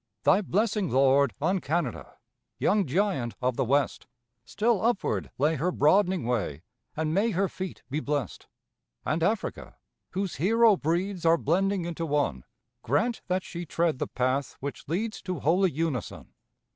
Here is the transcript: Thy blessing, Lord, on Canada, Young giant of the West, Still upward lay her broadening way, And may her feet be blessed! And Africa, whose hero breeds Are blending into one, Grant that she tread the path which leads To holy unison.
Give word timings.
Thy 0.23 0.41
blessing, 0.41 0.89
Lord, 0.89 1.35
on 1.39 1.59
Canada, 1.61 2.15
Young 2.57 2.87
giant 2.87 3.35
of 3.39 3.55
the 3.55 3.63
West, 3.63 4.07
Still 4.45 4.81
upward 4.83 5.29
lay 5.37 5.57
her 5.57 5.71
broadening 5.71 6.23
way, 6.25 6.63
And 6.97 7.13
may 7.13 7.29
her 7.29 7.47
feet 7.47 7.83
be 7.87 7.99
blessed! 7.99 8.47
And 9.05 9.21
Africa, 9.21 9.75
whose 10.13 10.37
hero 10.37 10.75
breeds 10.75 11.23
Are 11.23 11.37
blending 11.37 11.85
into 11.85 12.07
one, 12.07 12.45
Grant 12.81 13.21
that 13.27 13.43
she 13.43 13.63
tread 13.67 13.99
the 13.99 14.07
path 14.07 14.55
which 14.59 14.87
leads 14.87 15.21
To 15.21 15.39
holy 15.39 15.69
unison. 15.69 16.33